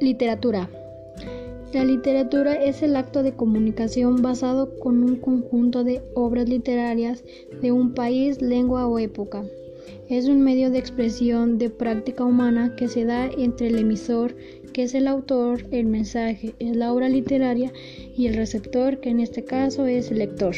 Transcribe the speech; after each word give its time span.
Literatura. 0.00 0.70
La 1.72 1.84
literatura 1.84 2.54
es 2.54 2.82
el 2.82 2.94
acto 2.94 3.24
de 3.24 3.32
comunicación 3.32 4.22
basado 4.22 4.78
con 4.78 5.02
un 5.02 5.16
conjunto 5.16 5.82
de 5.82 6.02
obras 6.14 6.48
literarias 6.48 7.24
de 7.60 7.72
un 7.72 7.94
país, 7.94 8.40
lengua 8.40 8.86
o 8.86 9.00
época. 9.00 9.42
Es 10.08 10.28
un 10.28 10.42
medio 10.42 10.70
de 10.70 10.78
expresión 10.78 11.58
de 11.58 11.70
práctica 11.70 12.24
humana 12.24 12.76
que 12.76 12.86
se 12.86 13.04
da 13.04 13.26
entre 13.26 13.68
el 13.68 13.78
emisor, 13.78 14.36
que 14.72 14.82
es 14.84 14.94
el 14.94 15.06
autor, 15.06 15.66
el 15.70 15.86
mensaje, 15.86 16.54
es 16.58 16.76
la 16.76 16.92
obra 16.92 17.08
literaria, 17.08 17.72
y 18.16 18.26
el 18.26 18.34
receptor, 18.34 19.00
que 19.00 19.10
en 19.10 19.20
este 19.20 19.44
caso 19.44 19.86
es 19.86 20.10
el 20.10 20.18
lector. 20.18 20.54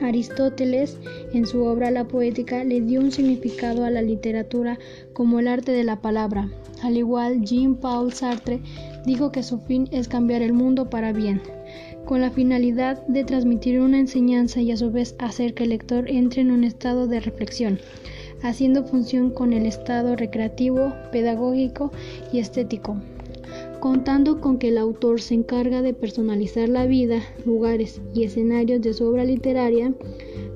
Aristóteles, 0.00 0.98
en 1.34 1.46
su 1.46 1.62
obra 1.64 1.90
La 1.90 2.04
Poética, 2.04 2.64
le 2.64 2.80
dio 2.80 3.00
un 3.00 3.12
significado 3.12 3.84
a 3.84 3.90
la 3.90 4.02
literatura 4.02 4.78
como 5.12 5.38
el 5.38 5.48
arte 5.48 5.72
de 5.72 5.84
la 5.84 6.00
palabra. 6.00 6.50
Al 6.82 6.96
igual, 6.96 7.44
Jean-Paul 7.44 8.12
Sartre 8.12 8.60
dijo 9.04 9.30
que 9.30 9.42
su 9.42 9.58
fin 9.60 9.88
es 9.90 10.08
cambiar 10.08 10.40
el 10.42 10.54
mundo 10.54 10.88
para 10.88 11.12
bien, 11.12 11.42
con 12.06 12.22
la 12.22 12.30
finalidad 12.30 13.06
de 13.06 13.24
transmitir 13.24 13.80
una 13.80 13.98
enseñanza 14.00 14.60
y 14.60 14.72
a 14.72 14.76
su 14.76 14.90
vez 14.90 15.14
hacer 15.18 15.54
que 15.54 15.64
el 15.64 15.70
lector 15.70 16.08
entre 16.08 16.40
en 16.40 16.50
un 16.50 16.64
estado 16.64 17.06
de 17.06 17.20
reflexión, 17.20 17.78
haciendo 18.42 18.84
función 18.84 19.30
con 19.30 19.52
el 19.52 19.66
estado 19.66 20.16
recreativo, 20.16 20.94
pedagógico 21.12 21.92
y 22.32 22.38
estético 22.38 22.96
contando 23.80 24.40
con 24.40 24.58
que 24.58 24.68
el 24.68 24.78
autor 24.78 25.20
se 25.20 25.34
encarga 25.34 25.80
de 25.80 25.94
personalizar 25.94 26.68
la 26.68 26.86
vida, 26.86 27.22
lugares 27.46 28.00
y 28.14 28.24
escenarios 28.24 28.82
de 28.82 28.92
su 28.92 29.06
obra 29.06 29.24
literaria, 29.24 29.94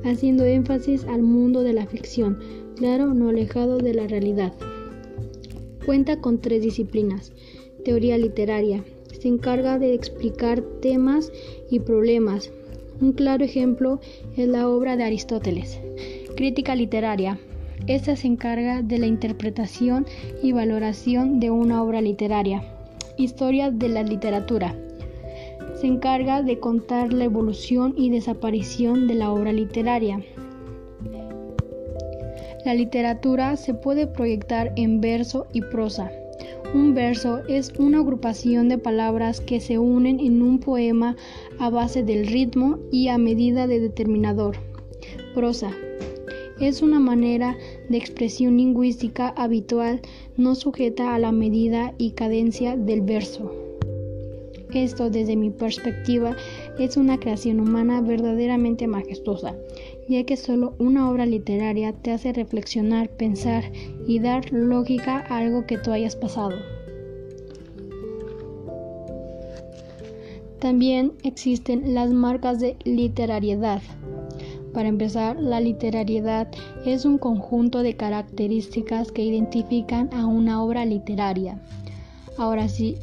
haciendo 0.05 0.45
énfasis 0.45 1.05
al 1.05 1.23
mundo 1.23 1.63
de 1.63 1.73
la 1.73 1.87
ficción, 1.87 2.39
claro, 2.77 3.15
no 3.15 3.31
alejado 3.31 3.79
de 3.79 3.95
la 3.95 4.07
realidad. 4.07 4.53
Cuenta 5.87 6.21
con 6.21 6.41
tres 6.41 6.63
disciplinas. 6.63 7.33
Teoría 7.85 8.19
literaria. 8.19 8.85
Se 9.21 9.29
encarga 9.29 9.79
de 9.79 9.95
explicar 9.95 10.61
temas 10.81 11.33
y 11.71 11.81
problemas. 11.81 12.53
Un 13.01 13.13
claro 13.13 13.45
ejemplo 13.45 14.01
es 14.37 14.49
la 14.49 14.69
obra 14.69 14.97
de 14.97 15.05
Aristóteles. 15.05 15.81
Crítica 16.37 16.75
literaria. 16.75 17.39
Esta 17.87 18.17
se 18.17 18.27
encarga 18.27 18.83
de 18.83 18.99
la 18.99 19.07
interpretación 19.07 20.07
y 20.43 20.53
valoración 20.53 21.41
de 21.41 21.51
una 21.51 21.83
obra 21.83 22.01
literaria. 22.01 22.74
Historia 23.17 23.71
de 23.71 23.89
la 23.89 24.03
literatura. 24.03 24.75
Se 25.81 25.87
encarga 25.87 26.43
de 26.43 26.59
contar 26.59 27.13
la 27.13 27.25
evolución 27.25 27.95
y 27.97 28.11
desaparición 28.11 29.07
de 29.07 29.15
la 29.15 29.31
obra 29.31 29.53
literaria. 29.53 30.21
La 32.65 32.75
literatura 32.75 33.57
se 33.57 33.73
puede 33.73 34.09
proyectar 34.09 34.73
en 34.75 35.01
verso 35.01 35.47
y 35.53 35.61
prosa. 35.61 36.11
Un 36.75 36.95
verso 36.95 37.43
es 37.49 37.73
una 37.79 37.99
agrupación 37.99 38.69
de 38.69 38.79
palabras 38.79 39.41
que 39.41 39.61
se 39.61 39.79
unen 39.79 40.19
en 40.19 40.43
un 40.43 40.59
poema 40.59 41.15
a 41.61 41.71
base 41.71 42.03
del 42.03 42.27
ritmo 42.27 42.81
y 42.91 43.07
a 43.09 43.19
medida 43.19 43.69
de 43.69 43.79
determinador. 43.79 44.57
Prosa 45.35 45.71
es 46.61 46.83
una 46.83 46.99
manera 46.99 47.57
de 47.89 47.97
expresión 47.97 48.57
lingüística 48.57 49.29
habitual 49.29 50.01
no 50.37 50.55
sujeta 50.55 51.15
a 51.15 51.19
la 51.19 51.33
medida 51.33 51.95
y 51.99 52.13
cadencia 52.13 52.77
del 52.77 53.03
verso. 53.03 53.53
Esto, 54.75 55.09
desde 55.09 55.37
mi 55.37 55.51
perspectiva, 55.51 56.37
es 56.79 56.97
una 56.97 57.19
creación 57.19 57.61
humana 57.61 58.01
verdaderamente 58.01 58.89
majestuosa, 58.89 59.55
ya 60.09 60.25
que 60.25 60.37
solo 60.37 60.75
una 60.79 61.09
obra 61.11 61.27
literaria 61.27 61.93
te 61.93 62.11
hace 62.11 62.33
reflexionar, 62.33 63.09
pensar 63.09 63.65
y 64.07 64.19
dar 64.19 64.53
lógica 64.53 65.25
a 65.29 65.39
algo 65.39 65.65
que 65.67 65.79
tú 65.79 65.93
hayas 65.93 66.17
pasado. 66.17 66.57
También 70.59 71.13
existen 71.23 71.95
las 71.95 72.11
marcas 72.11 72.59
de 72.59 72.77
literariedad. 72.85 73.83
Para 74.75 74.89
empezar, 74.89 75.41
la 75.41 75.61
literariedad 75.61 76.49
es 76.85 77.05
un 77.05 77.17
conjunto 77.17 77.85
de 77.85 77.95
características 77.95 79.13
que 79.13 79.23
identifican 79.23 80.13
a 80.13 80.27
una 80.27 80.65
obra 80.65 80.85
literaria. 80.85 81.63
Ahora 82.39 82.69
sí, 82.69 82.97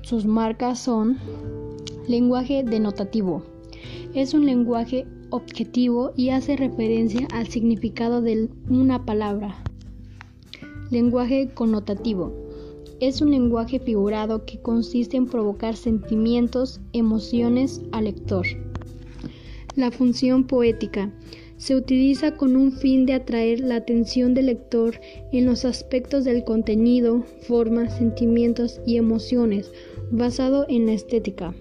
sus 0.00 0.24
marcas 0.24 0.78
son 0.78 1.18
lenguaje 2.08 2.64
denotativo. 2.64 3.42
Es 4.14 4.32
un 4.32 4.46
lenguaje 4.46 5.06
objetivo 5.28 6.12
y 6.16 6.30
hace 6.30 6.56
referencia 6.56 7.28
al 7.34 7.48
significado 7.48 8.22
de 8.22 8.48
una 8.70 9.04
palabra. 9.04 9.62
Lenguaje 10.90 11.50
connotativo. 11.52 12.32
Es 12.98 13.20
un 13.20 13.30
lenguaje 13.30 13.78
figurado 13.78 14.46
que 14.46 14.58
consiste 14.62 15.18
en 15.18 15.26
provocar 15.26 15.76
sentimientos, 15.76 16.80
emociones 16.94 17.82
al 17.92 18.04
lector. 18.04 18.46
La 19.80 19.90
función 19.90 20.44
poética 20.44 21.10
se 21.56 21.74
utiliza 21.74 22.36
con 22.36 22.54
un 22.54 22.70
fin 22.70 23.06
de 23.06 23.14
atraer 23.14 23.60
la 23.60 23.76
atención 23.76 24.34
del 24.34 24.44
lector 24.44 25.00
en 25.32 25.46
los 25.46 25.64
aspectos 25.64 26.26
del 26.26 26.44
contenido, 26.44 27.24
formas, 27.48 27.96
sentimientos 27.96 28.78
y 28.84 28.98
emociones, 28.98 29.72
basado 30.10 30.66
en 30.68 30.84
la 30.84 30.92
estética. 30.92 31.54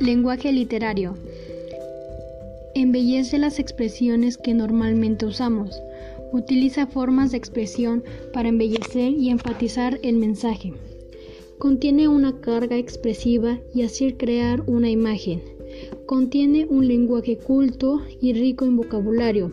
Lenguaje 0.00 0.50
literario. 0.50 1.14
Embellece 2.74 3.38
las 3.38 3.60
expresiones 3.60 4.36
que 4.36 4.52
normalmente 4.52 5.24
usamos. 5.24 5.80
Utiliza 6.32 6.88
formas 6.88 7.30
de 7.30 7.36
expresión 7.36 8.02
para 8.32 8.48
embellecer 8.48 9.12
y 9.12 9.30
enfatizar 9.30 10.00
el 10.02 10.16
mensaje. 10.16 10.72
Contiene 11.58 12.08
una 12.08 12.40
carga 12.40 12.76
expresiva 12.76 13.60
y 13.72 13.82
así 13.82 14.14
crear 14.14 14.64
una 14.66 14.90
imagen. 14.90 15.53
Contiene 16.06 16.66
un 16.68 16.86
lenguaje 16.86 17.38
culto 17.38 18.02
y 18.20 18.32
rico 18.32 18.64
en 18.64 18.76
vocabulario, 18.76 19.52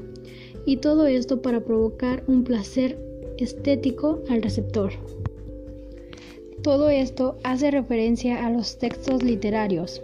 y 0.66 0.78
todo 0.78 1.08
esto 1.08 1.42
para 1.42 1.64
provocar 1.64 2.24
un 2.28 2.44
placer 2.44 2.98
estético 3.38 4.20
al 4.30 4.42
receptor. 4.42 4.92
Todo 6.62 6.90
esto 6.90 7.38
hace 7.44 7.72
referencia 7.72 8.46
a 8.46 8.52
los 8.52 8.78
textos 8.78 9.24
literarios, 9.24 10.02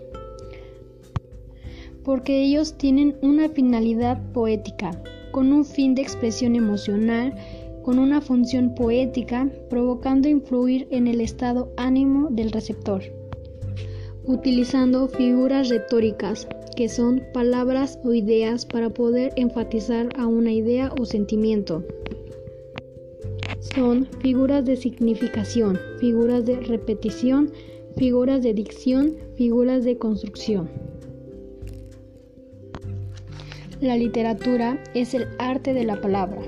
porque 2.03 2.43
ellos 2.43 2.77
tienen 2.77 3.15
una 3.21 3.49
finalidad 3.49 4.31
poética, 4.31 5.01
con 5.31 5.51
un 5.53 5.65
fin 5.65 5.93
de 5.93 6.01
expresión 6.01 6.55
emocional, 6.55 7.35
con 7.83 7.99
una 7.99 8.21
función 8.21 8.73
poética, 8.73 9.49
provocando 9.69 10.27
influir 10.27 10.87
en 10.89 11.07
el 11.07 11.21
estado 11.21 11.71
ánimo 11.77 12.29
del 12.31 12.51
receptor 12.51 13.16
utilizando 14.27 15.07
figuras 15.07 15.69
retóricas, 15.69 16.47
que 16.75 16.89
son 16.89 17.23
palabras 17.33 17.97
o 18.03 18.13
ideas 18.13 18.65
para 18.65 18.89
poder 18.89 19.31
enfatizar 19.37 20.09
a 20.17 20.27
una 20.27 20.51
idea 20.51 20.91
o 20.99 21.05
sentimiento. 21.05 21.83
Son 23.73 24.05
figuras 24.19 24.65
de 24.65 24.75
significación, 24.75 25.79
figuras 25.99 26.45
de 26.45 26.57
repetición, 26.57 27.51
figuras 27.95 28.43
de 28.43 28.53
dicción, 28.53 29.15
figuras 29.35 29.83
de 29.85 29.97
construcción. 29.97 30.69
La 33.79 33.95
literatura 33.95 34.83
es 34.93 35.13
el 35.13 35.27
arte 35.39 35.73
de 35.73 35.83
la 35.83 36.01
palabra. 36.01 36.41